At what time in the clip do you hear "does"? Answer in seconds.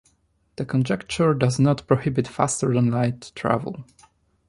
1.35-1.59